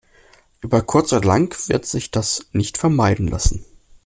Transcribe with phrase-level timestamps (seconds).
[0.61, 3.63] Über kurz oder lang wird sich das nicht vermeiden lassen.